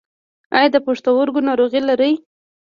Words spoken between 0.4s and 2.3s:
ایا د پښتورګو ناروغي لرئ؟